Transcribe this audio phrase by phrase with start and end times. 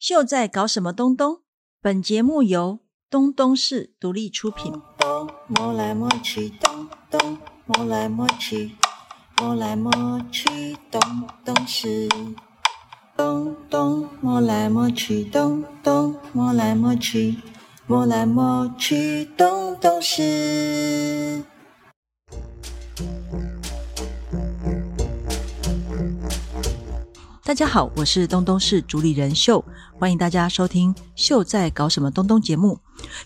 [0.00, 1.42] 秀在搞什么东东？
[1.82, 2.78] 本节目由
[3.10, 4.72] 东东市独立出品。
[4.96, 8.74] 东摸来摸去，东东摸来摸去，
[9.36, 9.92] 摸来摸
[10.32, 12.08] 去，东东市。
[13.14, 17.36] 东东摸来摸去，东东摸来摸去，
[17.86, 21.44] 摸来摸去，东东市。
[27.44, 29.64] 大家好，我是东东市主理人秀，
[30.00, 32.80] 欢迎大家收听《秀在搞什么东东》节目。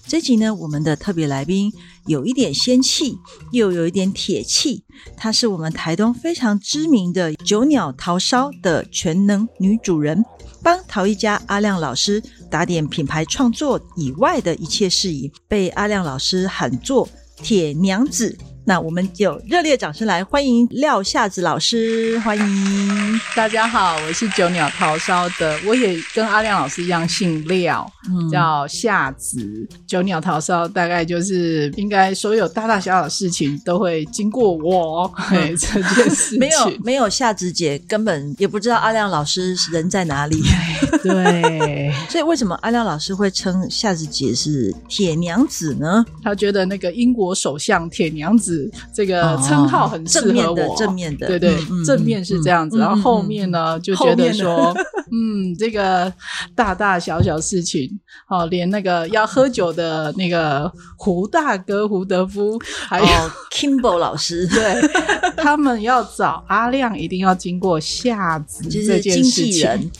[0.08, 1.72] 这集呢，我们的特别来宾
[2.06, 3.16] 有一点仙气，
[3.52, 4.82] 又有一点铁气，
[5.16, 10.24] 她是我们台东非常知名的九鸟桃烧的全能女主人，
[10.64, 12.20] 帮陶艺家阿亮老师
[12.50, 18.36] 打点品牌创作以外的一切事宜，被阿亮老师喊作铁娘子。
[18.66, 23.20] 那我们就热烈掌声来欢迎廖夏子老师，欢迎。
[23.36, 29.68] 大家好，我是九鸟桃烧的，我也跟阿亮老师一样姓廖，嗯叫夏子。
[29.86, 40.42] 九鸟桃烧大概就是应该所有大大小小的事情都会经过我，嘿，这件事情没有没有夏子姐，根本也不知道阿亮老师人在哪里。
[41.02, 46.02] 对，所以为什么阿亮老师会称夏子姐是铁娘子呢？
[46.22, 48.53] 他觉得那个英国首相铁娘子
[48.94, 54.74] 这个称号很适合我，正面的对对正面是这样子，嗯然后后嗯面呢就觉得说，
[55.12, 56.12] 嗯，这个
[56.54, 57.88] 大大小小事情，
[58.28, 63.06] 哦，连那个要喝酒的那个胡大哥胡德夫，还有。
[63.06, 64.80] 哦，Kimbo 老师， 对
[65.36, 69.90] 他们要找阿亮，一定要经过夏子这件事情。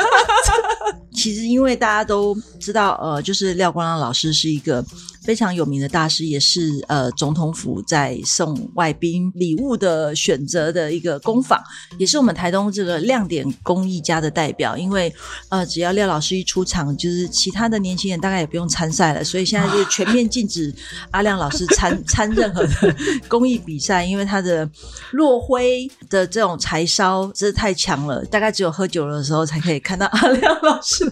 [1.12, 4.82] 其实，因为大家都知道，呃，就是廖光亮老师是一个
[5.22, 11.60] 非常有名的大师，也是呃总统府在送外宾礼物的选择的一个工坊，
[11.98, 14.76] 也是我们台东这个亮点工艺家的代表。
[14.76, 15.12] 因为
[15.48, 20.74] 呃，只要廖老师一出场，就是其他的年轻人大概也不用参赛了，所以现在就全面禁止
[21.10, 22.96] 阿亮老师参 参任何的
[23.28, 24.68] 工艺比赛，因为他的
[25.12, 31.04] 落灰的这种柴烧真是太强了，大概只有喝酒的时候才可以看到阿亮老师。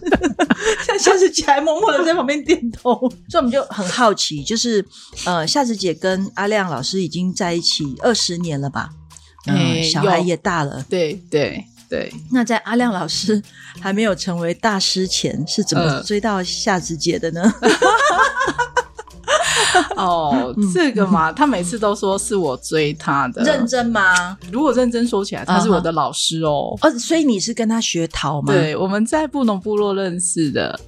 [0.87, 2.93] 像夏子姐还默默的在旁边点头，
[3.29, 4.85] 所以我们就很好奇，就是
[5.25, 8.91] 呃，夏子姐跟阿亮老师已经在一起二十年了吧？
[9.47, 10.85] 嗯、诶小孩也大了。
[10.89, 13.43] 对对对，那在阿亮老师
[13.81, 17.43] 还没有成为大师前，是怎么嗯追到夏子姐的呢？
[19.97, 23.43] 哦，这个嘛，他每次都说是我追他的。
[23.43, 24.39] 认真吗？
[24.53, 26.77] 如果认真说起来，他是我的老师哦。
[26.81, 30.79] 哦，所以你是跟他学陶吗？，对，我们在布农部落认识的。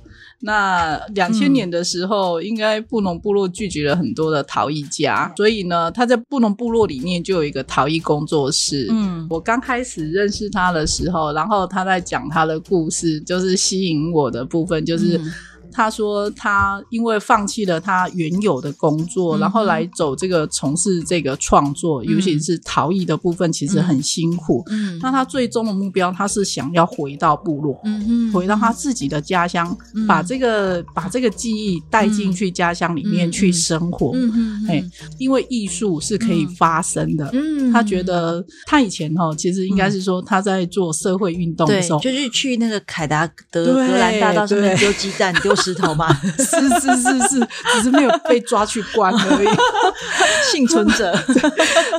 [0.42, 8.88] 那两千年的时候，应该布农部落聚集了很多的陶艺家，所以呢，他在布农部落里面就有一个陶艺工作室。
[8.90, 15.18] 嗯我刚开始认识他的时候，然后他在讲他的故事，就是吸引我的部分，就是。
[15.18, 15.32] 嗯
[15.72, 24.62] 他说，他因为放弃了他原有的工作，嗯然后来走这个从事这个创作，尤其是陶艺的部分，其实很辛苦。
[24.68, 24.98] 嗯。
[25.02, 30.06] 那他最终的目标，他是想要回到部落，嗯哼回到他自己的家乡，嗯。
[30.06, 34.12] 把这个把这个记忆带进去家乡里面嗯去生活。
[34.14, 34.84] 嗯哼嘿，
[35.18, 37.28] 因为艺术是可以发生的。
[37.32, 37.72] 嗯。
[37.72, 46.44] 他觉得他以前哈，其实应该是说他在做社会运动的时候，，就是去那个凯达德格兰大道上面对丢鸡蛋、 丢石头嘛， 是
[46.80, 49.48] 是是是，只是没有被抓去关而已。
[50.50, 51.16] 幸存者，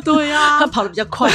[0.03, 1.29] 对呀、他跑得比较快，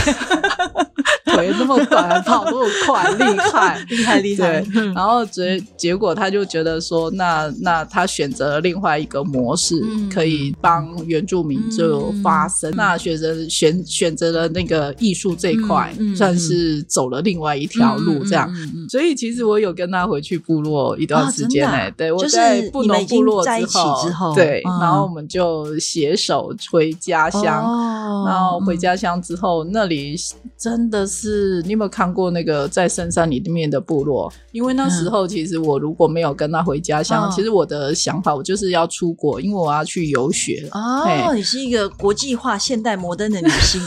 [1.37, 3.85] 腿那么短，跑那么快，厉害。
[3.89, 4.61] 厉害厉害。
[4.61, 10.09] 对，然后结结果他就觉得说，那那他选择了另外一个模式，嗯。
[10.09, 12.73] 可以帮原住民就发声。
[12.75, 18.51] 那选择选选择了那个艺术这一块，算是走了另外一条路，这样。
[18.89, 21.95] 所以其实我有跟他回去部落一段时间呢、哦真的啊？
[21.99, 24.81] 对我在布你们已经农部落之后对，嗯。
[24.81, 27.63] 然后我们就携手回家乡。
[27.65, 28.25] 哦。
[28.27, 30.17] 然后回家乡之后，那里
[30.57, 31.25] 真的是
[31.64, 34.32] 你有没有看过那个在深山里面的部落？
[34.53, 40.69] 因为那时候其实我如果没有跟他回家乡，嗯其实我的想法我就是要出国，因为我要去游学。
[40.73, 43.81] 哦，嘿你是一个国际化、现代摩登的女性，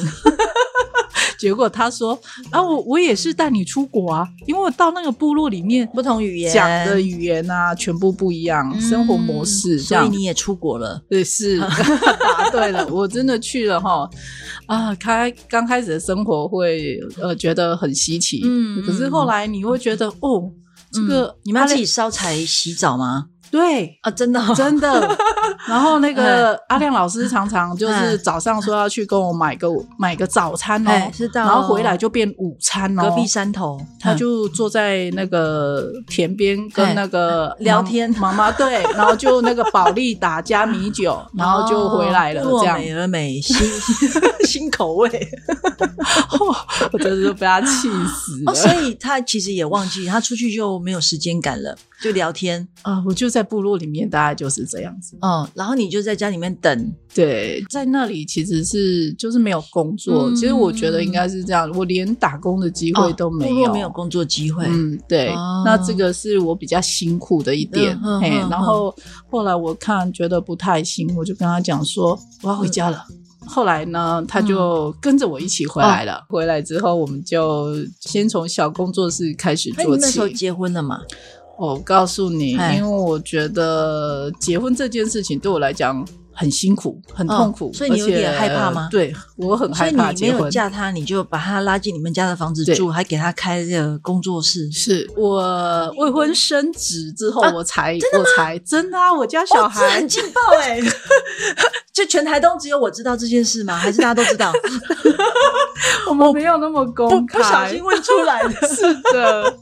[1.40, 2.20] 结果他说
[2.52, 11.02] ：“啊，我我也是带你出国啊，因为我到那个部落里面不同语言讲的语言啊，全部不一样，嗯生活模式这所以。”你也出国了。
[11.10, 11.60] 对，是
[12.20, 14.10] 答对了，我真的去了哈
[14.68, 14.94] 啊！
[14.96, 20.52] 开刚开始的生活会呃觉得很稀奇，嗯可是后来你会觉得哦，
[20.92, 23.28] 这个、嗯你们要自己烧柴洗澡吗？
[23.52, 25.18] 对，啊，真的哦、真的。
[25.68, 29.68] 然后那个阿亮老师常常就是早上说要去跟我买个
[29.98, 31.46] 买个早餐哦哎，是的哦。
[31.46, 33.04] 然后回来就变午餐哦。
[33.04, 43.58] 隔壁山头，他就坐在那个田边跟那个哎聊天妈妈对， 然后就那个保利达加米酒，然后就回来了，这样哦美而美，新
[44.48, 45.10] 新口味。
[46.92, 55.18] 我真是被他气死哦，所以他其实也忘记，他出去就没有时间感了，就聊天，啊，我就在部落里面，大概就是这样子。
[55.22, 60.36] 嗯，然后你就在家里面等，对，在那里其实是就是没有工作，嗯。
[60.36, 65.64] 其实我觉得应该是这样，我连打工的机会都没有，落没有工作机会，嗯，对，哦。
[65.66, 68.50] 那这个是我比较辛苦的一点，嘿，嗯嗯嗯。
[68.50, 68.96] 然后
[69.30, 73.06] 后来我看觉得不太行，我就跟他讲说我要回家了。
[73.46, 76.24] 后来呢，他就跟着我一起回来了。
[76.30, 80.36] 回来之后，我们就先从小工作室开始做起那时候起。
[80.36, 81.00] 结婚了嘛？
[81.60, 82.78] 我告诉你，哎。
[82.78, 86.08] 因为我觉得结婚这件事情对我来讲
[86.40, 90.50] 很辛苦、很痛苦，哦所以你有点害怕吗对，我很害怕所以你没有。
[90.50, 94.72] 嫁他，你就把他拉进你们家的房子住，还给他开这个工作室。
[94.72, 100.80] 是我未婚生子之后，啊我才我才真的啊，我家小孩很劲爆哎！
[101.92, 103.76] 就全台东只有我知道这件事吗？
[103.76, 104.54] 还是大家都知道？
[106.08, 108.50] 我们没有那么公不开，不小心问出来的。
[108.68, 108.82] 是
[109.12, 109.54] 的，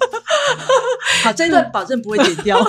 [1.23, 2.59] 好，这一段保证不会剪掉。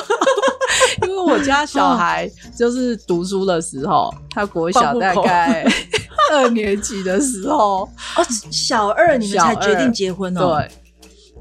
[1.02, 5.64] 因为我家小孩就是读书的时候，他国小大概
[6.32, 7.82] 二年级的时候，
[8.16, 10.56] 哦，小二你们才决定结婚哦？
[10.58, 10.70] 对，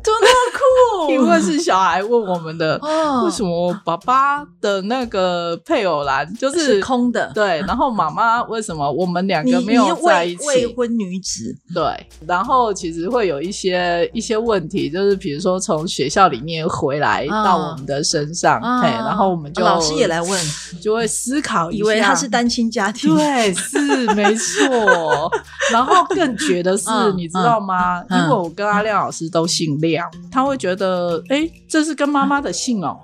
[0.03, 1.11] 怎么那么酷？
[1.11, 7.31] 因为是小孩问我们的， 哦，为什么爸爸的那个配偶栏就是是空的？
[7.33, 10.45] 对，然后妈妈为什么我们两个没有在一起？
[10.47, 20.41] 未未婚女子，对，然后其实会有一些一些问题，就是比如说从学校里面回来啊到我们的身上，啊嘿，然后我们就老师也来问，
[20.81, 23.15] 就会思考一下，以为他是单亲家庭。
[23.15, 25.31] 对，是没错。
[25.71, 28.01] 然后更绝的是，嗯你知道吗？
[28.09, 32.97] 嗯因为我跟阿亮老师都姓亮，他会觉得，哎，这是跟妈妈的姓哦。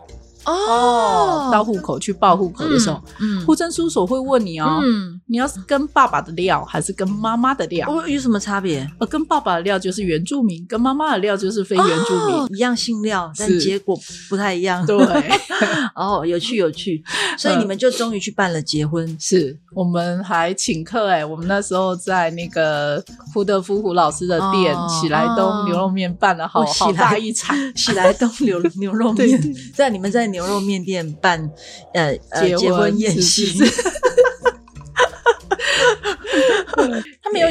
[0.45, 1.49] 哦。
[1.51, 3.45] 到户口去报户口的时候，嗯。
[3.45, 7.89] 户政事务所会问你哦，嗯，你要是跟爸爸的料还是跟妈妈的料？
[7.89, 8.87] 哦，有什么差别？
[8.99, 12.35] 呃，跟爸爸的料就是原住民，跟妈妈的料就是非原住民。
[12.35, 13.97] 哦一样姓廖，但结果
[14.29, 14.85] 不太一样。
[14.85, 14.95] 对，
[15.95, 17.01] 哦，有趣有趣，
[17.37, 19.17] 所以你们就终于去办了结婚。
[19.19, 23.03] 是我们还请客哎、我们那时候在那个
[23.33, 29.41] 胡德夫胡老师的店、哦喜来东牛肉面办了好、好大一场 喜来东牛 牛肉面，
[29.73, 31.49] 在你们在牛肉面店办
[31.93, 33.59] 呃呃结婚宴席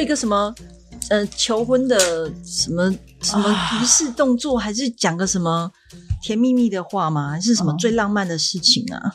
[0.03, 0.53] 一个什么
[1.09, 1.97] 呃求婚的
[2.45, 5.71] 什么什么啊仪式动作，还是讲个什么
[6.21, 7.31] 甜蜜蜜的话吗？
[7.31, 9.13] 还是什么哦最浪漫的事情啊？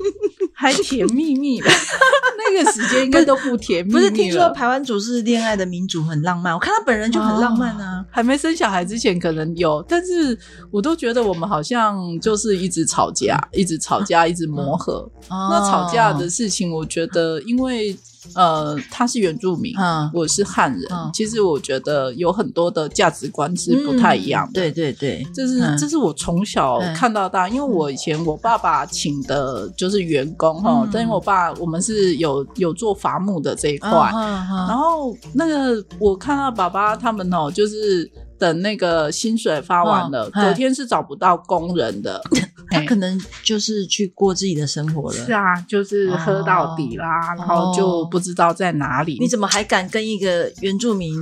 [0.58, 1.68] 还甜蜜蜜的，
[2.50, 6.54] 那个时间应该都不甜蜜蜜不是听说台湾族是恋爱的民族，很浪漫。
[6.54, 8.02] 我看他本人就很浪漫啊。
[8.10, 10.36] 还没生小孩之前可能有，但是
[10.70, 15.06] 我都觉得我们好像就是一直吵架，一直吵架，一直磨合。
[15.28, 17.94] 那吵架的哦，事情，我觉得因为
[18.34, 24.52] 呃他是原住民，嗯我是汉人，嗯其实我觉得有很多的价值观是不太一样的。
[24.52, 42.20] 嗯对对对，这是、嗯这是我从小嗯看到大，因为我以前我爸爸请的就是员工哈，嗯但因为我爸我们是有有做伐木的这一块，然后那个我看到爸爸他们哦，就是等那个薪水发完了，嗯隔天是找不到工人的，
[42.70, 45.24] 他可能就是去过自己的生活了。
[45.24, 49.16] 是啊，就是喝到底啦，然后就不知道在哪里。
[49.20, 51.12] 你怎么还敢跟一个原住民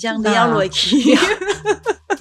[0.00, 0.96] 这样是啊撩落去？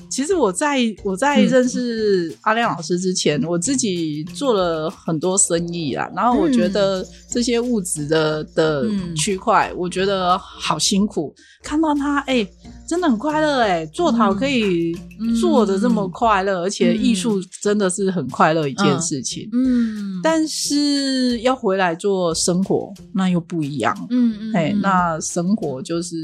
[0.10, 6.08] 其实我在我在嗯认识阿亮老师之前，我自己做了很多生意啦。
[6.16, 11.34] 然后我觉得这些物质的的嗯区块，我觉得好辛苦。
[11.64, 12.48] 看到他，哎、
[12.88, 14.94] 真的很快乐哎、做陶可以
[15.40, 19.50] 做的这么快乐，而且艺术真的是很快乐一件事情。
[19.54, 23.96] 嗯，但是要回来做生活，那又不一样。
[24.10, 26.16] 嗯嗯哎、嗯那生活就是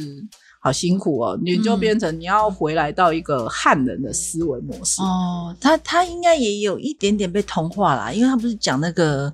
[0.61, 5.01] 好辛苦哦，你就变成你要回来到一个汉人的思维模式。
[5.01, 9.33] 哦，他他应该也有一点点被同化啦，因为他不是讲那个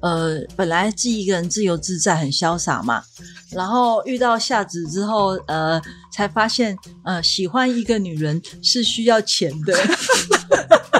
[0.00, 3.02] 呃，本来自一个人自由自在，很潇洒嘛，
[3.50, 5.80] 然后遇到夏子之后，呃，
[6.12, 9.74] 才发现呃，喜欢一个女人是需要钱的。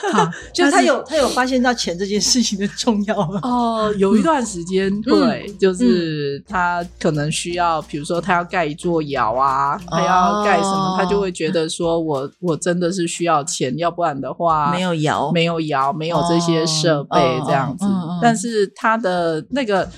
[0.12, 3.40] 好 就是他有他有发现到钱这件事情的重要吗？
[3.42, 18.18] 哦，有一段时间嗯会，就是他可能需要，比如说他要盖一座窑啊，他要盖什么，哦他就会觉得说我我真的是需要钱，要不然的话没有窑，没有窑，没有这些设备哦这样子嗯嗯嗯。
[18.22, 19.88] 但是他的那个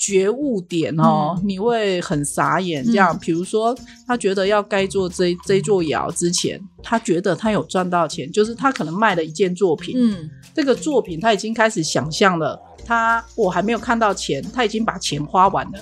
[0.00, 2.82] 觉悟点哦，你会很傻眼。
[2.82, 3.76] 这样，比如说
[4.06, 15.78] 他觉得要该做这这座窑之前，他觉得他有赚到钱，就是他可能卖了一件作品，嗯，这个作品他已经开始想象了，他我还没有看到钱，他已经把钱花完了。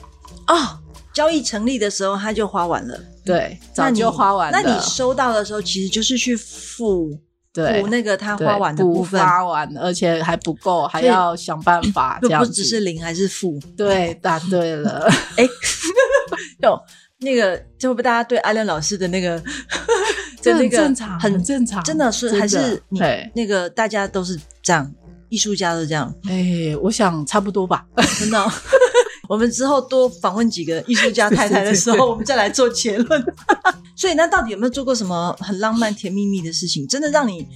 [0.48, 0.80] 哦，
[1.14, 4.60] 交易成立的时候他就花完了，对，早就花完了。
[4.60, 7.18] 那你收到的时候，其实就是去付对
[7.80, 12.48] 补那个他花完的部分，花完，而且还不够，还要想办法 这样子。
[12.48, 13.58] 不只是零还是负。
[13.76, 15.08] 对，答对了。
[15.36, 15.46] 哎，
[16.62, 16.80] 有
[17.20, 19.42] 那个，就不大家对阿亮老师的那个
[20.40, 24.88] 这很的那个正常，很很正常，真的是还是你对，那个大家都是这样，
[25.28, 27.84] 艺术家都这样，哎，我想差不多吧。
[28.18, 28.50] 真的哦、
[29.28, 33.24] 我们之后多访问几个艺术家太太的时候， 我们再来做结论。
[33.94, 37.46] 所以，那到底有没有做过什么很浪漫、甜蜜蜜的事情，真的让你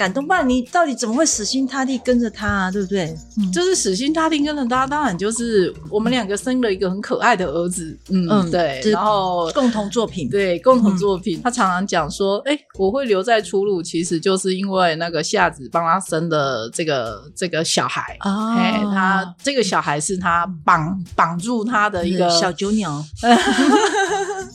[0.00, 0.26] 感动？
[0.26, 2.70] 不然你到底怎么会死心塌地跟着他啊？
[2.70, 3.14] 对不对？
[3.52, 18.16] 就是死心塌地跟着他，当然就是我们两个生了一个很可爱的儿子，嗯，嗯对，然后共同作品，对共同作品，他常常讲说，哎、我会留在出路，其实就是因为那个夏子帮他生的这个这个小孩。
[18.24, 23.04] 哦哎，他这个小孩是他绑绑住他的一个小九鸟，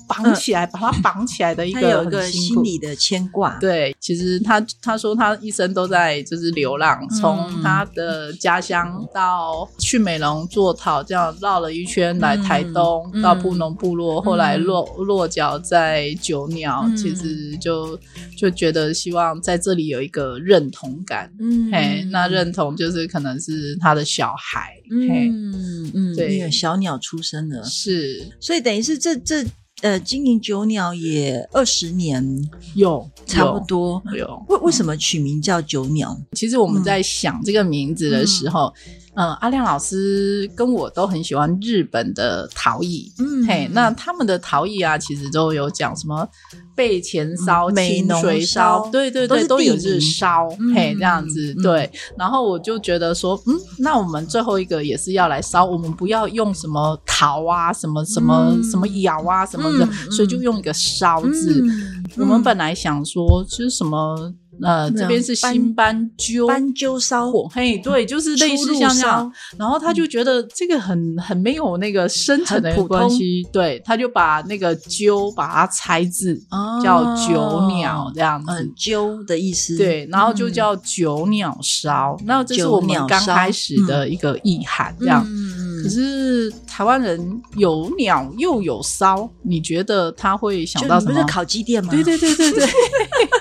[0.07, 3.57] 绑起来，把他绑起来的一他个很有一个心理的牵挂。
[3.59, 7.09] 对，其实他他说他一生都在就是流浪，嗯。
[7.19, 14.63] 从他的家乡到去美容做陶，这样绕了一圈来台东，嗯到布农部落，后来嗯。
[14.63, 16.95] 落落脚在九鸟，嗯。
[16.97, 17.99] 其实就
[18.37, 21.31] 就觉得希望在这里有一个认同感。
[21.39, 21.71] 嗯。
[21.71, 26.37] 嘿，那认同就是可能是他的小孩，嘿，嗯嗯，对。
[26.37, 28.27] 那个小鸟出生了，是。
[28.39, 29.45] 所以等于是这这
[29.85, 32.25] 呃经营九鸟也二十年
[32.73, 34.01] 有差不多。
[34.07, 34.45] 有有。
[34.49, 36.17] 为为什么取名叫九鸟？
[36.31, 43.11] 其实我们在想这个名字的时候，嗯、阿亮老师跟我都很喜欢日本的陶艺。
[43.17, 46.27] 嗯嘿，那他们的陶艺啊，其实都有讲什么
[46.75, 51.91] 背前烧、嗯美浓清水烧烧，对对对，都有是烧，嗯嘿，这样子嗯对。
[52.17, 61.61] 然后我就觉得说，嗯，那我们最后一个也是要来烧，我们不要用什么陶啊，什么什么、嗯什么窑啊什么的，嗯嗯所以就用一个烧字。
[61.61, 64.33] 嗯我们本来想说，就是什么。
[64.61, 69.31] 呃，这边是新斑鸠，斑鸠烧火，嘿，对，就是类似像这样。
[69.57, 78.51] 然后他就觉得这个很很没有那个深层的关系，对，他就把那个鸠把它拆字，哦叫九鸟这样子。
[78.51, 79.77] 嗯，鸠的意思。
[79.77, 85.25] 对，然后就嗯叫九鸟烧，那这是我们刚开始的一个意涵，这样。
[85.27, 91.25] 嗯可是台湾人有鸟又有烧，你觉得他会想到什么不是？
[91.27, 91.91] 烤鸡店吗？
[91.91, 92.65] 对对对对对。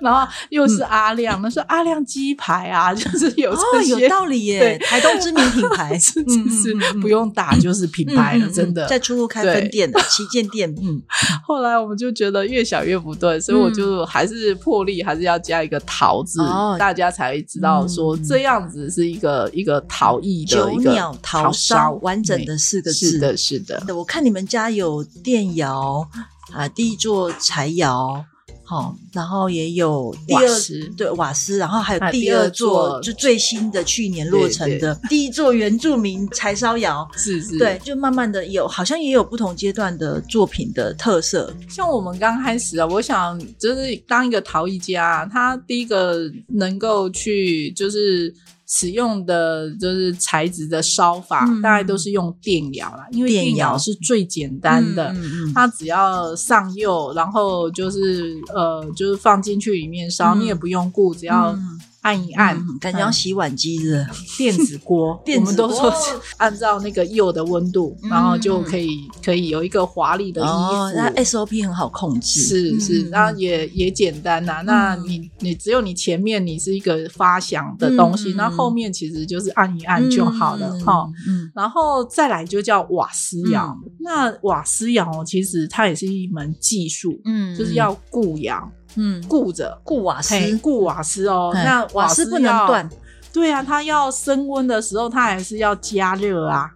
[0.00, 3.88] 然后又是阿亮，那是阿亮鸡排啊，就是有哦，这些。
[3.98, 8.86] 有道理耶，台东知名品牌， 是嗯是不用打就是品牌了，真的。
[8.86, 11.02] 在出入开分店的旗舰店，嗯，
[11.46, 18.24] 后来我们就觉得越想越不对，所以我就还是破例，还是要加一个“陶”字哦，大家才知道说嗯。
[18.28, 23.10] 这样子是一个一个陶艺的九一个鸟陶烧烧，完整的四个字。
[23.10, 26.06] 是的，是的，我看你们家有电窑
[26.52, 28.24] 啊，第一座柴窑，
[28.68, 37.08] 好、然后也有第二瓦斯对瓦斯，然后还有第二座就最新的去年落成的第一座原住民柴烧窑。
[37.16, 41.50] 是是，对，就慢慢的有，好像也有不同阶段的作品的特色。
[41.66, 48.30] 像我们刚开始啊，我想就是当一个陶艺家，他第一个能够去就是
[48.68, 51.62] 使用的就是材质的烧法，嗯。
[51.62, 55.14] 大概都是用电窑啦，因为电窑是最简单的。
[55.54, 60.40] 它只要上釉，然后就是呃，就是放进去里面烧，嗯。
[60.40, 65.66] 你也不用顾，只要嗯按一按，嗯感觉像洗碗机的，电子锅， 电子锅。
[65.66, 68.10] 我们都说是按照那个釉的温度，嗯。
[68.10, 70.50] 然后就可以可以有一个华丽的衣服。
[70.50, 81.08] 哦，那 SOP 很好控制，是是，嗯然后也也简单呐、那你你只有你前面你是一个发响的东西，嗯那、后面其实就是按一按就好了嗯哈。
[81.28, 81.50] 嗯。
[81.54, 87.56] 然后再来就叫瓦斯窑，那瓦斯窑其实它也是一门技术，嗯。
[87.56, 89.78] 就是要固窑，嗯固着。
[89.84, 92.88] 固瓦斯，嘿，固瓦斯哦，那瓦斯不能要断。
[93.32, 96.70] 对啊，它要升温的时候，它还是要加热啊。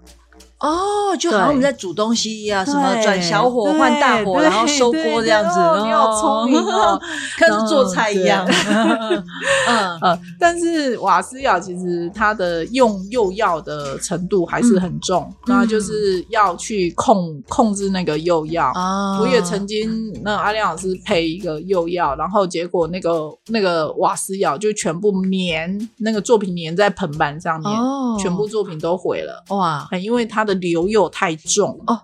[0.63, 5.59] 哦，就好像我们在煮东西一样，什么转小火换大火，然后收锅这样子。
[5.59, 7.01] 哦你好聪明哦
[7.39, 8.47] 跟是做菜一样。
[9.69, 18.71] 嗯，嗯， 但是瓦斯药其实它的用釉药的程度还是很重，那、就是要去控控制那个釉药。
[18.75, 29.43] 啊我也曾经，那阿亮老师配一个釉药，然后结果那个那个瓦斯药就全部粘那个作品粘在盆板上面，哦全部作品都毁了。
[29.49, 32.01] 哇，哎因为它的流又太重哦，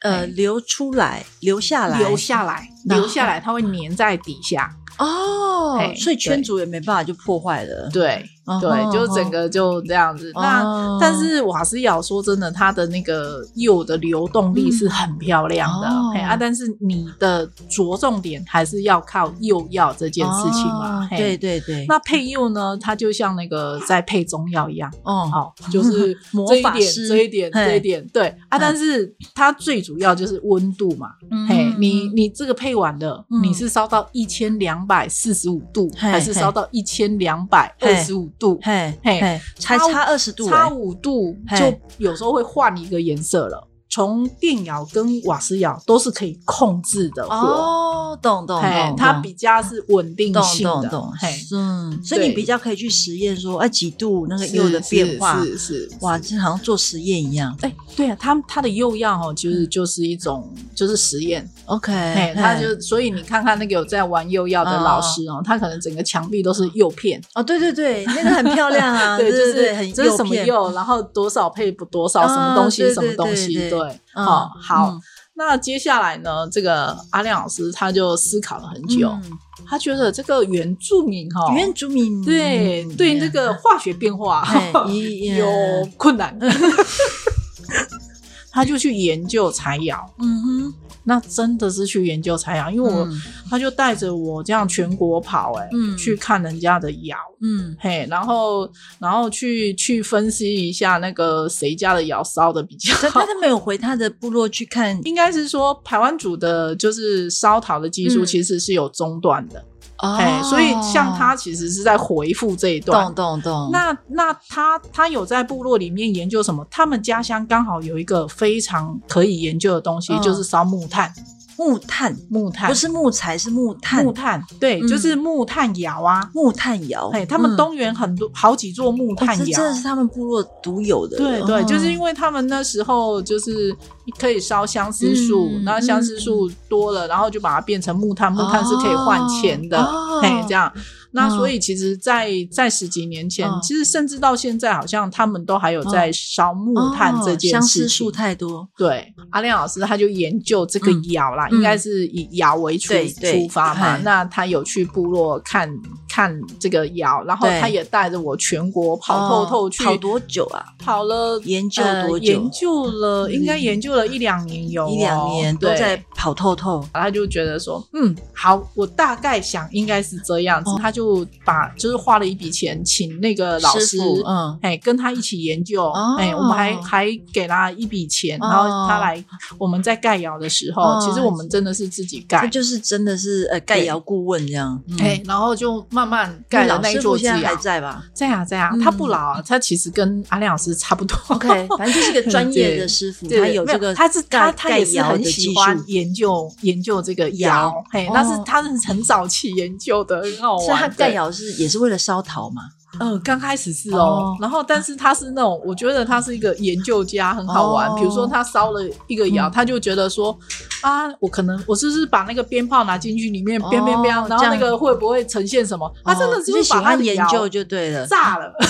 [0.00, 4.76] 呃，流出来，流下来，流下来，流下来，它会粘在底下。
[4.98, 7.90] 哦，所以圈足也没办法就破坏了。
[7.92, 8.16] 对。
[8.16, 10.30] 哦对，就整个就这样子。
[10.34, 21.00] 那哦但是瓦斯窑说真的，它的那个釉的流动力是很漂亮的，哦嘿啊，但是你的着重点还是要靠釉药这件事情嘛。
[21.02, 24.92] 哦嘿对对对，那配釉呢，它就像那个在配中药一样。
[25.02, 38.58] 哦，好，就是 魔这一点，这一点，这一点，对啊，嗯但是它最主要就是温度嘛，嗯嘿，你你这个配完的，嗯你是烧到一千两百四十五度，还是烧到一千两百二十五度？
[38.62, 43.68] 嘿嘿嘿，才差差二十度欸，差五度就有时候会换一个颜色了。
[43.96, 55.90] 从电窑跟瓦斯窑都是可以控制的火，哦，懂懂嘿懂，，它比较是稳定性的，懂懂嘿，，嗯，所以你比较可以去实验说，哎，几度那个釉的变化，是是是。
[56.02, 57.56] 哇，这好像做实验一样。
[57.62, 74.90] 哎，对啊，它它的釉药哦，就是就是一种就是实验，OK，哎，它就所以你看看那个有在玩釉药的老师哦，他可能整个墙壁都是釉片，哦，对对对，那个很漂亮啊， 对，就对对，很这是什么，釉，然后多少配不多少，啊什么东西什么东西，对好好。
[74.90, 75.00] 嗯。
[75.38, 79.38] 那接下来呢，这个阿亮老师他就思考了很久，嗯。
[79.68, 82.24] 他觉得这个原住民哈，原住民。
[82.24, 82.96] 对嗯。
[82.96, 84.46] 对那个化学变化
[85.36, 86.36] 有困难，
[88.50, 90.08] 他就去研究柴窑。
[90.18, 90.74] 嗯哼，
[91.08, 93.22] 那真的是去研究柴窑，因为我、嗯。
[93.48, 95.96] 他就带着我这样全国跑、哎、嗯。
[95.96, 97.76] 去看人家的窑，嗯。
[97.78, 103.26] 嘿，然后然后去去分析一下那个谁家的窑烧的比较好 他他。
[103.26, 105.00] 都没有回他的部落去看。
[105.04, 108.26] 应该是说台湾组的，就是烧陶的技术嗯。
[108.26, 109.64] 其实是有中断的，哦
[109.98, 113.40] 哎、所以像他其实是在回复这一段懂。
[113.40, 116.66] 懂懂，那那他他有在部落里面研究什么？
[116.70, 121.12] 他们家乡刚好有一个非常可以研究的东西，嗯就是烧木炭。
[121.58, 122.16] 木炭。
[122.30, 122.68] 木炭。
[122.68, 124.88] 不是木材，是木炭，木炭，对，嗯。
[124.88, 126.30] 就是木炭窑啊。
[126.32, 127.56] 木炭窑，哎，他们嗯。
[127.56, 129.44] 东原很多好几座木哦炭窑。
[129.44, 133.76] 这真，的是他们部落独有的，对对，就是因为为他们那时候就是
[134.16, 140.20] 可以烧相思树，嗯那相思树多了，然后就把它变成木炭，木炭是可以换钱的，哦。
[140.22, 140.72] 嘿，这样。
[141.16, 141.30] 那嗯。
[141.36, 143.58] 所以其实在，在十几年前，嗯。
[143.62, 147.82] 其实甚至到现在，好像他们都还有在烧木炭这件事情。
[147.82, 151.10] 思树太多，对，阿亮老师他就研究这个嗯。
[151.10, 151.56] 窑啦，嗯。
[151.56, 153.96] 应该是以窑为出出发嘛。
[154.04, 155.68] 那他有去部落看
[156.16, 160.64] 看这个窑，然后他也带着我全国跑透透去，哦跑多久啊？
[160.78, 162.24] 跑了研究呃多久？
[162.24, 165.78] 研究了，应该研究了一两年有、哦，一两年都对。
[165.78, 170.78] 在跑透透，他就觉得说，嗯，好，我大概想应该是这样子，哦。
[170.80, 174.58] 他就把就是花了一笔钱请那个老师，嗯。
[174.62, 176.16] 哎，跟他一起研究，哦。
[176.18, 179.22] 哎，我们还还给他一笔钱，然后他来
[179.58, 184.96] 我们在盖窑的时候，哦其实我们真的是自己这盖，就是真的是呃盖窑顾问这样，嗯。
[185.00, 187.56] 哎，然后就慢慢盖了那一老师座之窑傅现在还。
[187.56, 191.16] 在吧在啊，在啊，嗯他不老啊，他其实跟阿亮老师差不多。
[191.28, 200.66] ？OK，反正就是个专业的师傅， 他有这个他是他他也是很喜欢，研究研究这个窑窑，嘿哦，那是他是很早期研究的，很好玩。
[200.66, 202.62] 所以他盖，窑是也是为了烧陶嘛？
[202.98, 207.88] 呃，刚开始是哦哦，然后但是他是那种，我觉得他是一个研究家，很好玩。
[207.90, 207.94] 哦。
[207.96, 209.52] 比如说他烧了一个窑，嗯。
[209.52, 210.36] 他就觉得说
[210.82, 215.92] 啊，我可能我是不是把那个鞭炮拿进去里面哦鞭鞭鞭，然后那个会不会呈现什么？
[216.04, 218.52] 他真的是喜把他欢的窑研究就对了，炸了。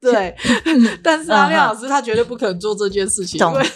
[0.00, 0.36] 对，
[1.02, 3.52] 但是阿亮老师他绝对不可能做这件事情，懂。
[3.54, 3.66] 因为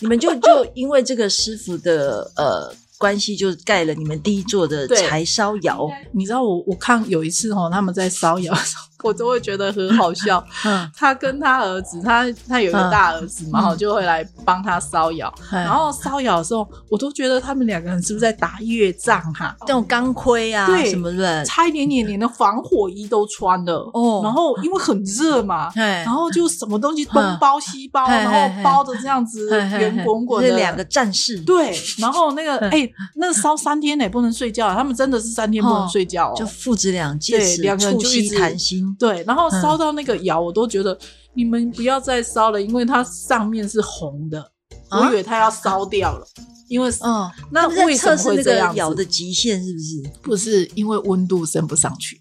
[0.00, 5.88] 你们就就因为这个师傅的呃关系，就盖了你们第一座的柴烧窑。
[6.12, 10.44] 你知道我我看有一次哦，他们在烧窑的时候，我都会觉得很好笑。
[10.66, 15.32] 嗯，他跟他儿子，他他有一个大儿子嘛，嗯哈、就会来帮他烧窑。
[15.50, 36.34] 然然后烧窑的时候，我都觉得他们两个人是不是在打越仗哈、那种钢盔啊对什么的，差一点点连的防火衣都穿了哦然后因为很热嘛，哎然后就什么东西东包西包，然后包的这样子圆滚滚的，两个战士，对，然后那个嗯哎、那烧三天呢、不能睡觉，他们真的是三天不能睡觉哦。
[36.36, 38.87] 就父子俩借此对两个人就一直谈心。
[38.96, 40.98] 对，然后嗯烧到那个窑，我都觉得
[41.34, 44.40] 你们不要再烧了，因为它上面是红的，
[44.88, 46.26] 啊我以为它要烧掉了，
[46.68, 50.20] 因为嗯，那为什么会这样子咬的极限是不是？
[50.22, 52.20] 不是因为温度升不上去，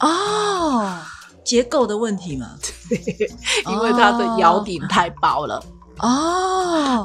[0.00, 0.98] 哦，
[1.44, 2.56] 结构的问题嘛。
[3.70, 5.56] 因为它的窑顶太薄了。
[5.56, 5.62] 哦，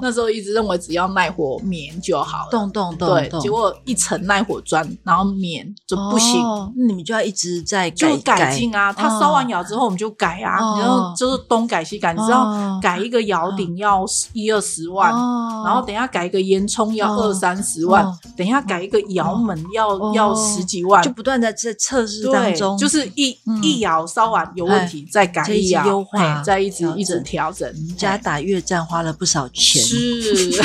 [0.02, 6.42] 那时候一直认为只要耐火棉就好了，动动动对，结果一层耐火砖，然后棉就不行。
[6.44, 6.72] 哦。
[6.76, 10.78] 那你们就要一直在就改改进啊，它烧完窑之后我们就改啊，哦。
[10.80, 12.80] 然后就是东改西改，你知道哦。
[12.82, 15.64] 改一个窑顶要一二十万，哦。
[15.66, 17.24] 然后等一下改一个烟囱要哦。
[17.24, 20.12] 二三十万哦，等一下改一个窑门要哦。
[20.16, 21.02] 要十几万。
[21.04, 23.56] 就，不断在在测试当中，，就是一嗯。
[23.66, 29.84] 一窑烧完有问题再改再一窑，优化再一直一直调整，家打越战花了不少钱。
[29.84, 30.62] 是。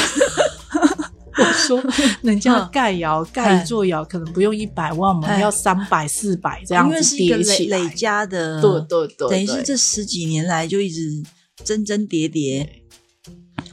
[1.38, 1.82] 我说，
[2.20, 7.88] 人家嗯盖窑盖一座窑可能不用一百万，我们哎要三百四百这样子是一个累叠起来累。
[7.90, 11.22] 加的，对对对，等于是这十几年来就一直
[11.64, 12.82] 增增叠叠，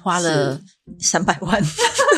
[0.02, 0.62] 花了
[1.00, 1.62] 三百万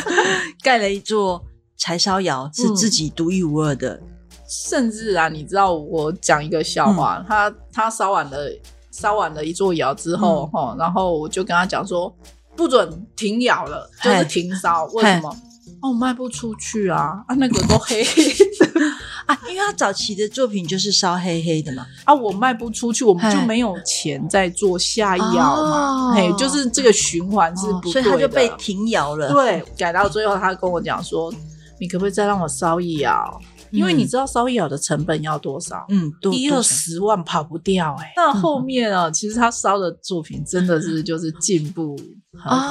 [0.62, 1.44] 盖了一座
[1.76, 4.00] 柴烧窑，是嗯自己独一无二的。
[4.48, 8.48] 甚至啊，你知道我讲一个笑嗯话，他他烧完了
[8.90, 12.14] 烧完了一座窑之后，嗯哈、然后我就跟他讲说，
[12.56, 14.84] 不准停窑了，就是停烧。
[14.86, 15.36] 为什么？
[15.82, 17.24] 哦，卖不出去啊！
[17.26, 18.80] 啊，那个都黑黑的
[19.24, 26.10] 啊，因为他早期的作品就是烧黑黑的嘛，啊，我卖不出去，我们就嘿没有钱再做下一窑嘛。
[26.10, 29.32] 哦嘿，就是这个循环是不对的、哦所以他就被停窑了。
[29.32, 31.32] 对，改到最后，他跟我讲说，
[31.78, 33.40] 你可不可以再让我烧一窑？
[33.70, 35.84] 因为嗯你知道烧一窑的成本要多少？
[35.88, 41.96] 嗯，多一二，十万跑不掉哎、那后面啊，其实他烧的作品真的是就是进步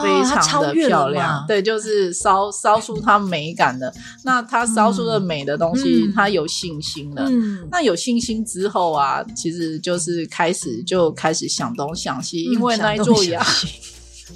[0.01, 3.93] 非常的漂亮，嘛对，就是烧烧出它美感的。
[4.23, 7.25] 那他烧出的美的东西，嗯他有信心了。
[7.29, 13.41] 嗯，那有信心之后啊，其实就是开始就开始想东想西，嗯因为那一座窑，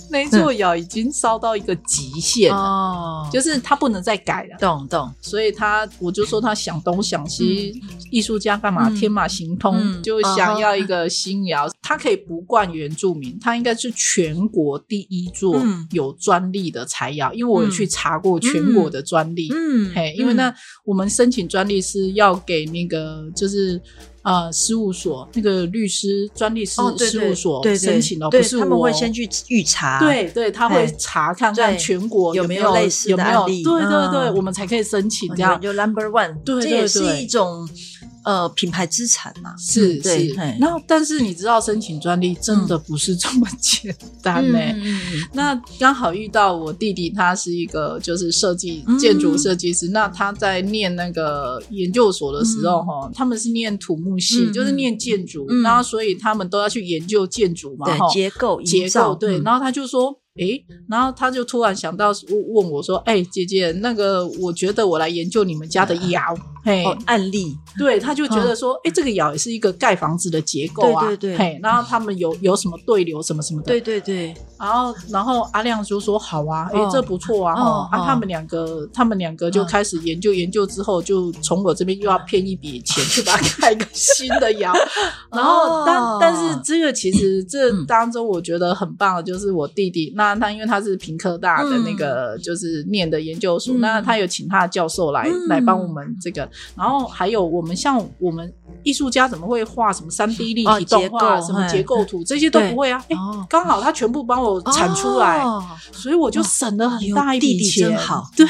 [0.10, 4.58] 那一座窑已经烧到一个极限了，哦，就是他不能再改了。
[4.60, 11.70] 懂懂，所以他，我就说他想东想西，艺术家干嘛、嗯天马行空，嗯就想要一个新窑。
[11.82, 19.50] 他可以不冠原住民，他应该是全国第一座嗯有专利的柴窑，因为我有去查过全国的专利。
[19.54, 20.54] 嗯嘿，因为那
[20.86, 23.82] 我们申请专利是要给那个就是
[24.24, 35.62] 呃事务所那个律师专利事、哦，对事务所申请的，对不是我他们会先去预查，对对，他会查看看全国有没有有类似有没有的案例对对对，嗯我们才可以申请哦，这样。
[35.62, 37.68] 就 number one，对这也是一种
[38.24, 44.60] 呃品牌资产嘛，是是嘿，然后但是你知道申请专利真的不是这么 简单呢、
[45.34, 49.90] 那刚好遇到我弟弟，他是一个就是设计嗯建筑设计师。
[49.90, 59.38] 那他在念那个研究所的时候，嗯哈、他们是念土木系，嗯就是念建筑，嗯然后所以他们都要去研究建筑嘛，对哈，结构结构对。
[59.40, 60.20] 嗯然后他就说。
[60.40, 66.42] 诶，然后他就突然想到问问我说：“哎、姐姐，那个我觉得我来研究你们家的窑，嘿，
[66.86, 71.38] 哦案例，对，他就觉得说，哎、这个窑也是一个盖房子的结构啊，对对对。
[71.38, 84.74] 嘿，然后他们有有什么对流什么什么的，对对对，然后然后阿亮就说好啊，哎、哦这不错啊，啊，哦他们两个他们两个就哦开始研究研究之后，就从我这边又要骗一笔钱去把它盖一个新的窑，
[85.32, 86.18] 然后但哦。
[86.22, 91.84] 但是这个其实这嗯当中我觉得很棒的就是我弟弟，那他因为他是平科大的嗯。
[91.84, 93.82] 那个就是念的研究所，嗯。
[93.82, 95.48] 那他有请他的教授来、嗯。
[95.50, 98.52] 来帮我们这个，然后还有我们像我们
[98.84, 103.04] 艺术家怎么会画什么三 D 立哦体动画、什么结构图这些都不会啊，
[103.50, 107.90] 刚好他全部帮我产出来，哦所以我就省了很大一笔钱。
[107.90, 108.46] 真好 对，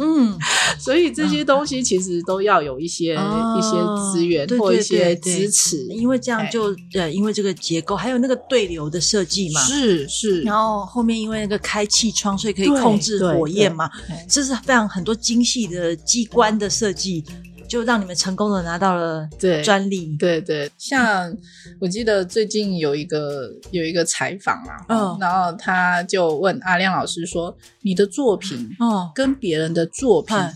[0.00, 0.38] 嗯，
[0.80, 3.76] 所以这些东西其实都要有一些、哦一些
[4.12, 13.90] 资源或一些支持，因为这样就呃，因为这个结构还有那个对流的设计嘛，是是，然后后面因为那个开气窗，所以可以控制火焰嘛，
[14.28, 17.22] 这是非常很多精细的机关的设计，
[17.70, 20.16] 就让你们成功的拿到了对专利。
[20.18, 21.32] 对对，像
[21.80, 30.52] 我记得最近有一个有一个采访啊，嗯然后他就问阿亮老师说：“你的作品哦，跟别人的作品嗨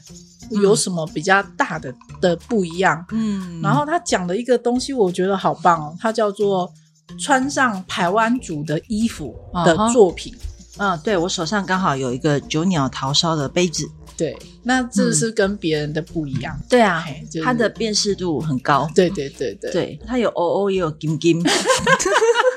[0.61, 6.69] 有什么比较大的的不一样？”嗯，然后他讲的一个东西，我觉得好棒哦，它叫做
[7.21, 9.33] 穿上台湾族的衣服
[9.65, 10.35] 的作品。
[10.79, 16.59] 嗯，对我手上刚好有一个九鸟桃烧的杯子，对，那这是跟别人的不一样。
[16.69, 18.91] 对啊就是它的辨识度很高。
[18.95, 21.43] 对对对对，对，它有 O O 也有金金，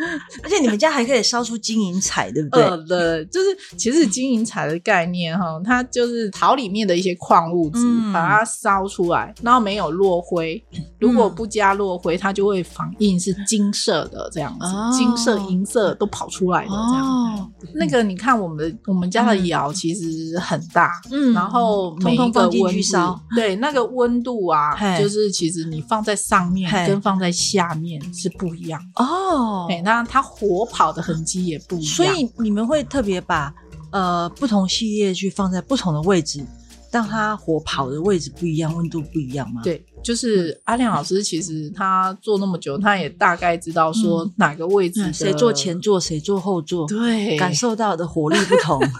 [0.42, 2.62] 而且你们家还可以烧出金银彩，对不对？
[2.62, 10.62] 呃的，就是其实金银彩的概念哈，它就是陶里面的一些矿物质，嗯把它烧出来，然后没有落灰。
[10.98, 17.06] 如果不加落灰，它就会反应是金色的这样子，哦金色、银色都跑出来的这样。
[17.06, 29.04] 哦，那个你看，我们的我们家的窑其实很大，嗯然后每一个通通放进温度去烧，对那个温度啊，就是其实你放在上面跟放在下面是不一样的。
[29.04, 31.94] 哦，哎，那它火跑的痕迹也不一样。
[31.94, 33.52] 所以你们会特别把
[33.90, 36.44] 呃不同系列去放在不同的位置，
[36.90, 48.80] 让它火跑的位置不一样，温度不一样吗？，对，就是阿亮老师，其实他做那么久，他也大概知道说哪个位置谁坐前座，谁坐后座，对，感受到的火力不同。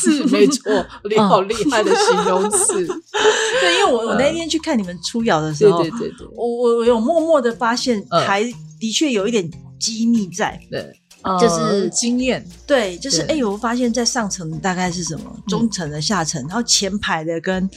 [0.00, 0.72] 是没错，
[1.10, 2.86] 你好厉害的形容词。
[3.60, 8.42] 对，因为我我那天去看你们出窑的时对候，对对对我我我有默默的发现，嗯还
[8.80, 9.46] 的确有一点
[9.84, 10.58] 机密在。
[10.70, 11.00] 对，
[11.40, 17.68] 就是呃经验，对，就是哎、对我发现在上层大概是什么，中层的、下层，然后前排的跟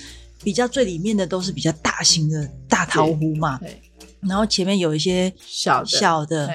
[0.43, 3.81] 比较最里面的都是比较大型的大桃壶嘛，对，
[4.21, 6.49] 然后前面有一些小的小的，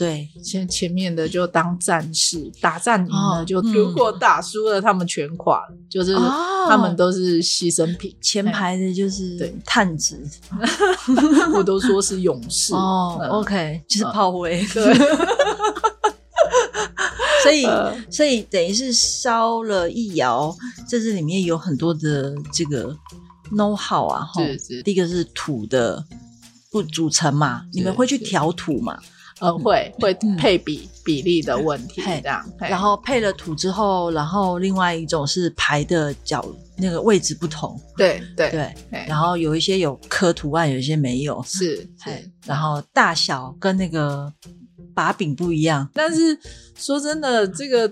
[0.00, 0.28] 对。
[0.34, 8.16] 对，前前面的就当战士，打战赢了、哦就嗯如果打输了，他们全垮了，就是哦他们都是牺牲品。
[8.22, 10.18] 前排的就是对探子
[11.54, 14.94] 我都说是勇士哦、嗯 o k 就是炮灰，对，
[17.42, 20.56] 所以呃所以等于是烧了一窑，
[20.88, 22.96] 在这里面有很多的这个
[23.52, 26.02] know how 啊，哈是是第一个是土的
[26.70, 28.98] 不组成嘛，你们会去是调土嘛，
[29.40, 30.36] 呃，会会嗯。
[30.36, 36.44] 配比比例的问题，嘿这样，然后配了土之后，然后另外一种是排的角
[36.76, 38.74] 那个位置不同，对对对，
[39.06, 44.32] 然后有一些有刻图案，有一些没有，是是，然后大小跟那个
[44.94, 46.38] 把柄不一样，但是
[46.76, 47.90] 说真的，这个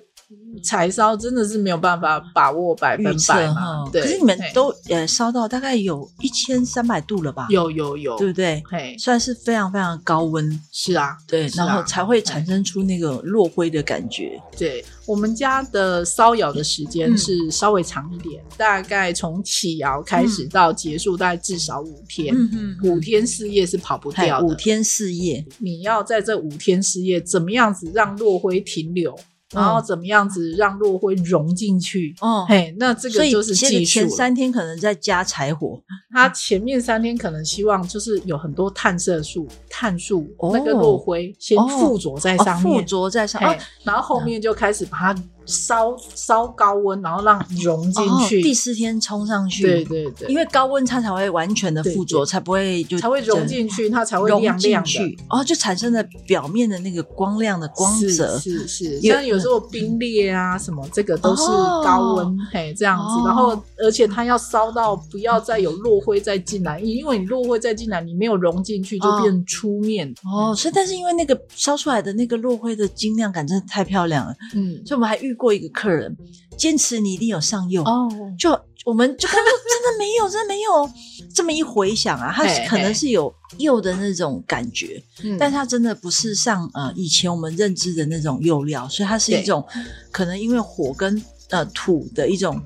[0.62, 8.62] 柴烧真的是没有办法把握百分百嘛哈。，对，可是你们都呃烧到大概有一千三百度了吧？，有有有，对不对？
[8.68, 14.40] 嘿，算是非常非常高温，是啊，对，啊然后才会产生出那个落灰的感觉。
[14.56, 22.34] 对，我们家的烧窑的时间嗯是稍微长一点，大概从起窑开始到结束，大概至少五天。
[22.36, 24.46] 嗯五天四夜是跑不掉的。
[24.46, 29.18] 五天四夜，你要在这五天四夜怎么样子让落灰停留，
[29.52, 32.14] 然后怎么样子让落灰融进去？
[32.20, 35.80] 哦，嘿，那这个就是这个技术三天可能在加柴火，
[36.12, 48.42] 他前面三天可能希望就是有很多碳色素、碳素，哦那个落灰先哦附着在哦上面，附着在上，面哦然后后面就开始把它烧烧高温，然后让融进哦去。
[48.42, 52.22] 第四天冲上去，对对对，因为高温它才会完全的附着，对。
[52.22, 54.60] 对才不会就才会融进去，它才会亮亮的。
[54.60, 59.00] 进去，哦，就产生了表面的那个光亮的光泽，是是。
[59.00, 63.04] 像有时候冰裂啊什么，这个都是哦高温，嘿这样子。
[63.04, 63.22] 哦。
[63.26, 69.22] 然后而且它要烧到不要再有落灰再进来，因为你落灰再进来，你没有融进去就哦。
[69.22, 70.12] 变粗面。
[70.30, 76.14] 哦，所以但是因为那个烧出来的那个落灰的晶亮感真的太漂亮了，嗯，所以我们还遇过一个客人，
[76.58, 78.50] 坚持你一定有上釉，哦，就
[78.84, 80.90] 我们就跟他说真的没有，真的没有。
[81.34, 85.36] 这么一回想啊，他可能是有釉的那种感觉，嗯。
[85.38, 89.64] 但他真的不是像呃以前我们认知的那种釉料，所以它是一种
[90.10, 92.60] 可能因为火跟呃土的一种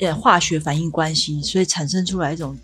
[0.00, 2.56] 呃化学反应关系，所以产生出来一种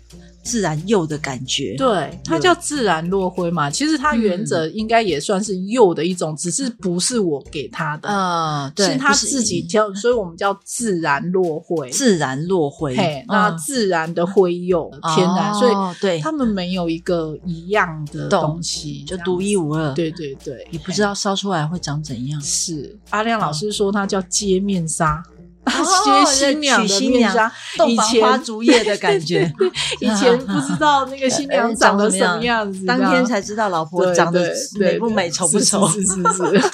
[0.45, 1.75] 自然釉的感觉。
[1.77, 3.69] 对，它叫自然落灰嘛。
[3.69, 11.89] 其实它原则应该也算是釉的一种，只是不是我给它的，嗯，对，是它自己挑，所以我们叫自然落灰。
[11.89, 22.39] 自然落灰，嘿，那嗯自然的灰釉，天然，所以哦对，他们没有一个一样的东西，就独一无二。，对对对，你不知道烧出来会长怎样。
[22.41, 22.95] 是。
[23.09, 25.23] 阿亮老师说它叫接面纱，
[25.65, 27.53] 哦接新娘娶新娘的面纱。
[27.77, 29.51] 洞房以前花烛夜的感觉，
[29.99, 36.71] 以前 不知道那个新娘长得什么样子，当天才知道老婆长得美不美、丑不丑，是是是是是，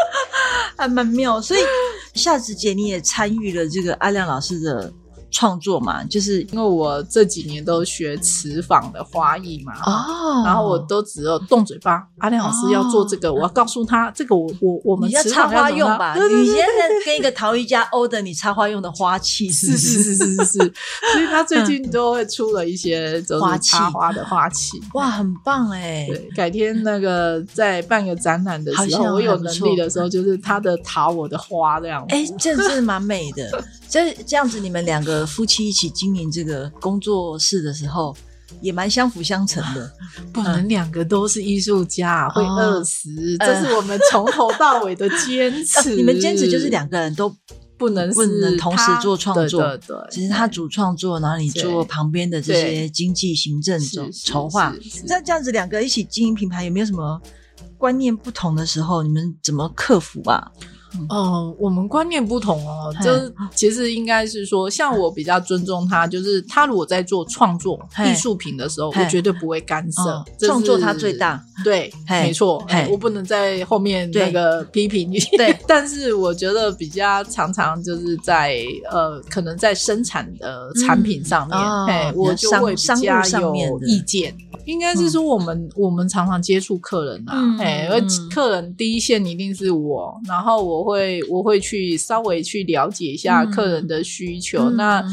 [0.76, 1.40] 还蛮妙。
[1.40, 1.60] 所以
[2.14, 4.92] 夏子姐你也参与了这个阿亮老师的
[5.30, 12.06] 创作嘛，就是因为我这几年都学瓷坊的花艺嘛，哦然后我都只有动嘴巴。
[12.18, 16.14] 阿亮老师要做这个，我要告诉他这个我我我们要插花用吧？
[16.14, 20.58] 你现在跟一个陶艺家 order 你插花用的花器，是是是是是是，
[21.12, 24.80] 所以他最近都会出了一些就是花器插花的花器。
[24.94, 26.06] 哇，很棒哎！
[26.08, 32.04] 对，改天那个在办个展览的时候，我有能力的时候，就是他的桃，我的花这样。
[32.08, 33.64] 哎，这真的蛮美的。
[33.90, 38.16] 这这样子，你们两个夫妻一起经营这个工作室的时候，
[38.60, 39.92] 也蛮相辅相成的。
[40.32, 43.10] 不能两个都是艺术家，会哦饿死。
[43.38, 45.94] 这是我们从头到尾的坚持。
[45.98, 47.34] 你们坚持就是两个人都
[47.76, 53.80] 不能不能同时做创作对对对，只是他主创作，然后你做旁边的这些经济、行政、
[54.24, 54.72] 筹划。
[55.06, 57.20] 那这样子两个一起经营品牌，有没有什么
[57.76, 60.52] 观念不同的时候，你们怎么克服啊？
[61.08, 63.04] 嗯，我们观念不同哦，嘿。
[63.04, 84.34] 就是其实应该是说，像我比较尊重他，就是他如果在做创作艺术品的时候，我绝对不会干涉创作他最大，对，没错，我不能在后面那个批评你，对， 但是我觉得比较常常就是在呃，可能在生产的产品上面，嗯哦，我就会比较有意见。
[84.66, 88.28] 应该是说我们、我们常常接触客人啊，嗯哎、因为嗯。
[88.30, 95.04] 客人第一线一定是我，然后我会我会去稍微去了解一下嗯客人的需求，嗯那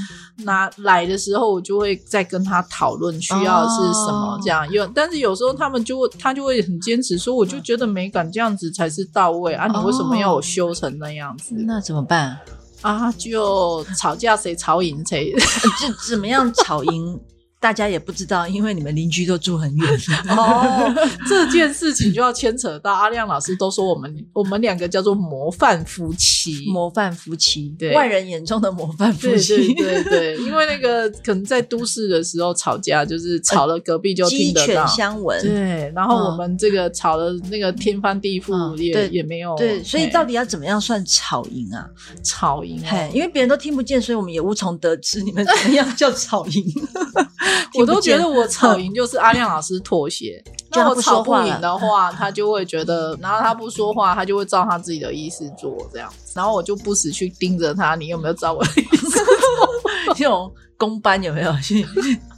[0.43, 12.37] 那来的时候我就会再跟他讨论需要是什么哦，这样有，但是有时候他们就会他就会很坚持说，我就觉得美感这样子才是到位啊，你为什么要我修成那样子、那怎么办？
[12.81, 13.11] 啊？
[13.13, 15.33] 就吵架谁吵赢谁。
[15.81, 17.19] 就怎么样吵赢？
[17.59, 19.99] 大家也不知道，因为你们邻居都住很远。
[20.29, 20.93] 哦，
[21.27, 34.85] 这件事情就要牵扯到阿亮老师都说我们我们两个叫做模范夫妻，模范夫妻，对外人眼中的模范夫妻，对对对，因为那个可能在都市的时候吵架，就是吵了隔壁就鸡犬听得到。
[34.85, 35.41] 相闻。
[35.41, 41.89] 对，然后嗯我们这个吵了那个天翻地覆，也、也没有对，所以到底要怎么样算吵赢啊？
[42.23, 46.63] 吵赢哦、嘿，因为别人都听不见，所以我们也无从得知你们怎么样叫吵赢。
[47.79, 59.19] 我都觉得我吵赢就是阿亮老师妥协，那我吵不赢的话，他就会觉得，然后他不说话，他就会照他自己的意思做这样，然后我就不时去盯着他，你有没有照我的意思？
[60.15, 61.85] 这种公班有没有去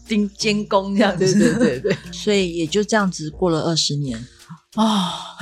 [0.08, 1.34] 盯监工这样子？
[1.34, 4.20] 对对对对，所以也就这样子过了二十年，
[4.76, 5.36] 啊、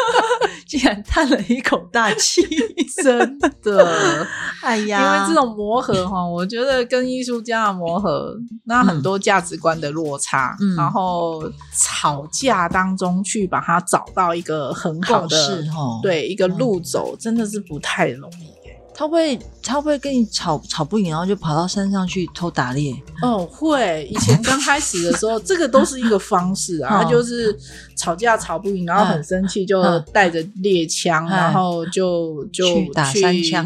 [0.68, 2.42] 竟然叹了一口大气。
[3.02, 4.26] 真的。
[4.62, 11.42] 哎呀因，为这种磨合哈，我觉得跟艺术家的磨合，那很多价值观的落差，嗯然后
[11.74, 15.64] 吵架当中去把它找到一个很好的
[16.02, 18.57] 对一个路走，真的是不太容易耶。
[18.98, 22.92] 他会他会跟你吵吵不赢，然后就跑到山上去偷打猎。
[23.22, 24.04] 哦，会。
[24.10, 27.56] 以前刚开始的时候，这个都是一个方式啊， 就是
[27.96, 33.64] 吵架吵不赢，然后很生气，就嗯带着猎枪，嗯然后就就去打山枪。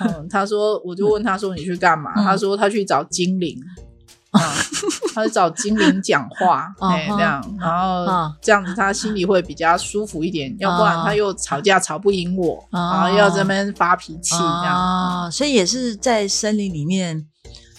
[0.00, 2.12] 嗯，他说，我就问他说你去干嘛？
[2.18, 3.58] 嗯他说他去找精灵。
[4.30, 4.54] 啊，
[5.14, 14.74] 他就找精灵讲话， 哎、这样，然后嗯这样子他心里会比较舒服一点，要不然他又吵架吵不赢我，嗯然后又要这边发脾气，这样。
[14.76, 17.26] 啊，所以也是在森林里面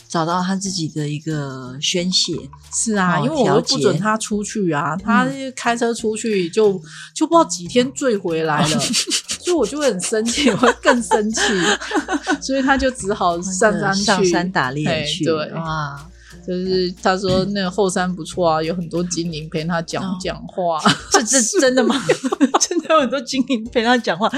[0.07, 2.33] 找到他自己的一个宣泄。
[2.73, 6.73] 是啊，哦因为我又不准他出去啊，他开车出去就
[7.15, 11.41] 就不知道几天醉回来了，所以我就会很生气，我会更生气，
[12.41, 15.99] 所以他就只好上山去上山打猎哎去，对，哇，
[16.47, 20.79] 就是他说那个后山不错啊，有很多精灵陪他讲哦讲话。
[21.11, 21.95] 这这 真的吗？
[22.59, 24.29] 真的有很多精灵陪他讲话。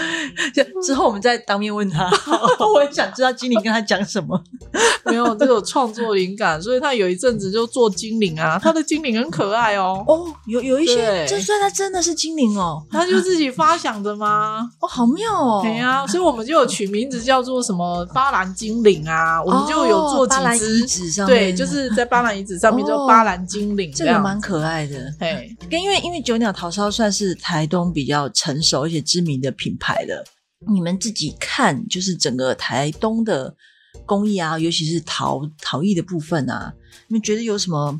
[0.83, 2.09] 之后我们再当面问他，
[2.73, 4.41] 我也想知道精灵跟他讲什么。
[5.05, 14.69] 没有这个创作灵感，所以他有一阵子就做精灵啊，他的精灵很可爱哦，哦，有有一些，就算他真的是精灵哦，他就自己发想的吗？
[14.79, 15.59] 哦，好妙哦。
[15.63, 25.13] 对呀、所以我们就有取名字叫做什么巴兰精灵啊，我们就有做几只对，就是在巴兰遗址上面哦叫巴兰精灵样这个蛮可爱的。
[25.19, 30.23] 嘿，跟因为因为九鸟桃烧算是台东比较成熟而且知名的品牌了。
[30.71, 33.55] 你们自己看，就是整个台东的
[34.05, 36.71] 工艺啊，尤其是陶陶艺的部分啊，
[37.07, 37.99] 你们觉得有什么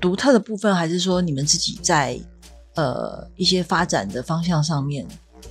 [0.00, 2.18] 独特的部分，还是说你们自己在
[2.74, 5.06] 呃一些发展的方向上面，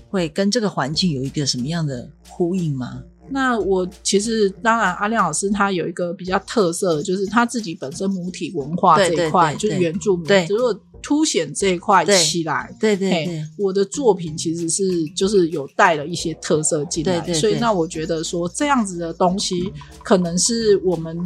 [0.09, 3.01] 会跟这个环境有一个什么样的呼应吗？
[3.31, 10.45] 那我其实当然，阿亮老师他有一个比较特色的，就是他自己本身母体文化这一块，就是原住民，对。
[10.49, 12.71] 如果凸显这一块起来。
[12.79, 21.17] 对对我的作品其实是就是有带了一些特色进来，所以那我觉得说这样子的东西，可能是我们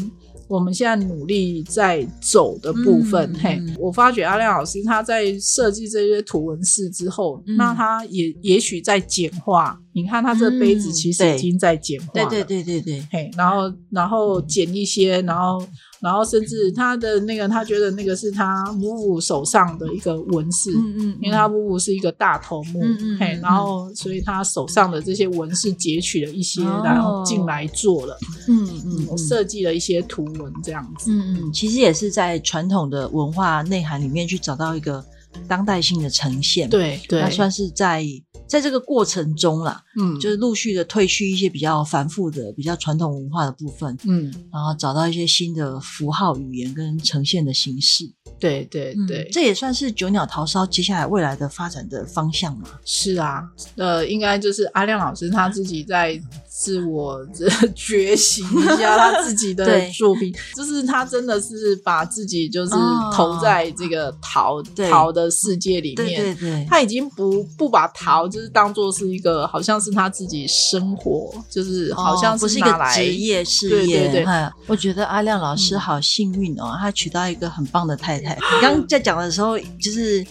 [0.47, 3.31] 我们现在努力在走的部分。
[3.33, 7.55] 嗯嘿嗯，我发觉阿亮老师他在设计这些图文式之后，嗯。
[7.57, 12.43] 那他也也许在简化你看他这杯子嗯其实已经在简化了，对。
[12.43, 15.65] 对对对对，嘿，然后然后剪一些，然后
[16.01, 23.17] 然后甚至他的那个，他觉得那个是他母母手上的一个纹饰，嗯嗯，因为他母母是一个大头目，嘿嗯嗯。
[23.19, 26.81] 嗯，然后所以他手上的这些纹饰截取了一些，哦。
[26.83, 35.03] 然后进来做了，嗯嗯我设计了一些图文这样子，嗯嗯，其实也是在传统的文化内涵里面去找到一个
[35.47, 38.05] 当代性的呈现。，对对那，算是在
[38.47, 48.05] 在这个过程中啦，嗯，就是陆续的褪去一些比较繁复的、比较传统文化的部分，嗯，然后找到一些新的符号语言跟呈现的形式。
[48.37, 52.67] 对对对嗯，这也算是九鸟桃烧接下来未来的发展的方向嘛。
[52.83, 53.43] 是啊，
[53.75, 56.21] 呃，应该就是阿亮老师他自己在
[56.57, 66.23] 自我这 觉醒一下他自己的作品，就是他真的是把自己就是哦投在这个桃、对桃的世界里面。
[66.23, 74.07] 对对，他已经不不把桃就是当做是一个，好像是他自己生活，就是好像是一个职业事业。
[74.07, 78.33] 对对对我觉得阿亮老师好幸运哦，他娶到一个很棒的太太。
[78.33, 80.25] 你刚刚在讲的时候，就是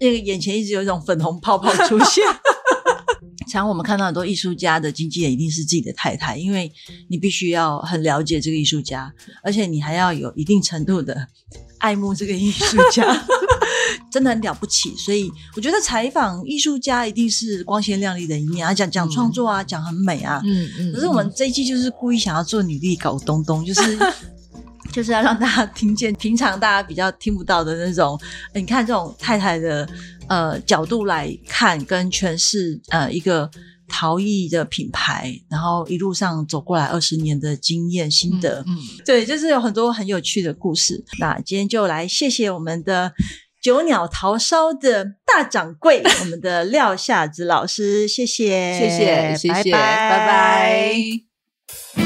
[0.00, 2.24] 那个眼前一直有一种粉红泡泡出现。
[3.46, 6.70] 常我们看到很多艺术家的经纪人一定是自己的太太，因为
[7.08, 11.26] 你必须要很了解这个艺术家，而且你还要有一定程度的
[11.78, 13.04] 爱慕这个艺术家，
[14.10, 14.94] 真的很了不起。
[14.96, 23.98] 所以我觉得采访艺术家一定是光鲜亮丽的一面啊，讲讲创作啊，讲很美啊，嗯嗯，可是我们这一季就是故意想要做女力搞东东，就是
[24.92, 28.18] 就是要让大家听见平常大家比较听不到的那种，
[28.54, 29.86] 呃你看这种太太的
[30.28, 33.50] 呃角度来看跟诠释呃一个
[33.88, 41.04] 陶艺的品牌，然后一路上走过来二十年的经验心得，嗯，对，就是有很多很有趣的故事。
[41.18, 43.12] 那今天就来谢谢我们的。
[43.62, 52.05] 九鸟陶烧的大掌柜，我们的廖夏子老师，谢谢，谢谢谢谢，拜拜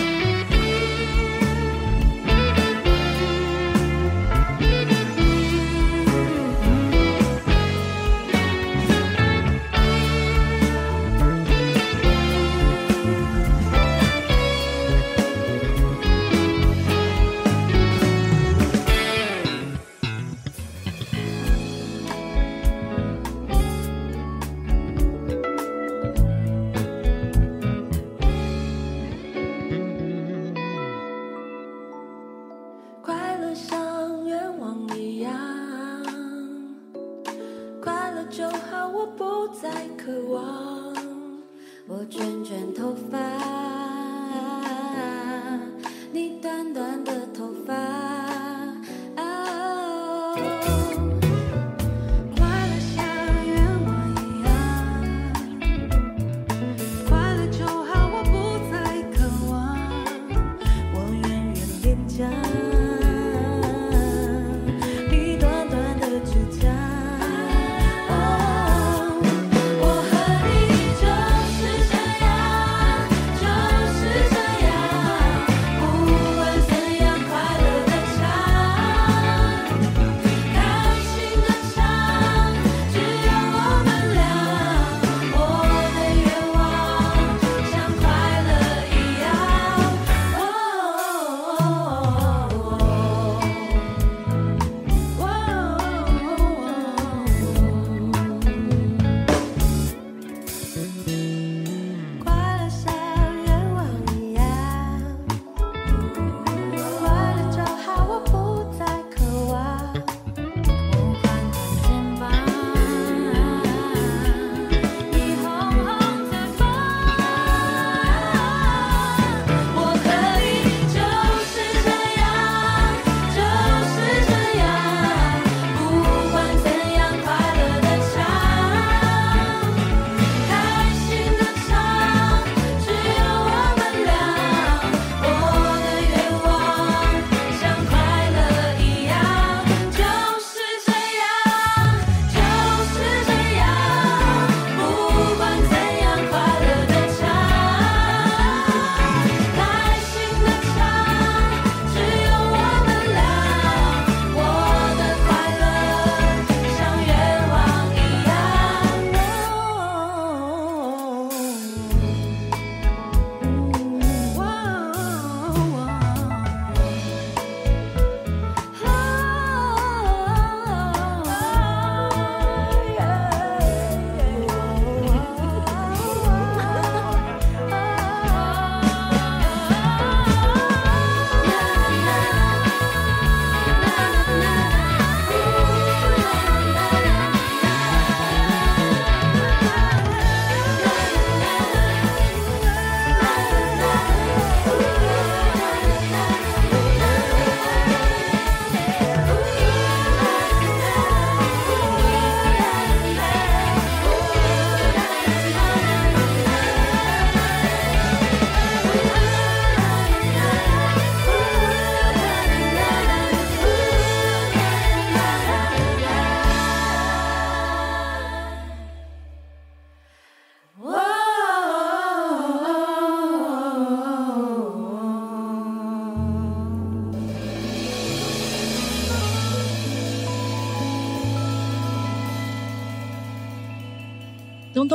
[39.00, 40.94] 我不再渴望。
[41.88, 43.18] 我卷卷头发，
[46.12, 48.09] 你短短的头发。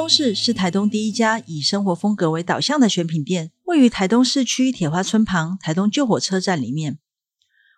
[0.05, 6.99] 东市是台东第一家以生活风格为导向的选品店，位于台东市区铁花村旁台东旧火车站里面。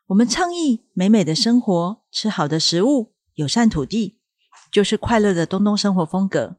[0.08, 4.20] 我们倡议美美的生活，吃好的食物，友善土地，
[4.70, 6.58] 就是快乐的东东生活风格。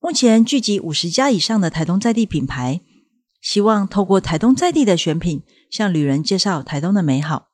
[0.00, 2.80] 目前聚集五十家以上的台东在地品牌，
[3.40, 7.50] 希望透过台东在地的选品，向旅人介绍台东的美好。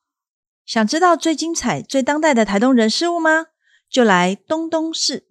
[0.65, 3.45] 想知道最精彩、最当代的台东人事物吗？
[3.87, 5.27] 就来东东市。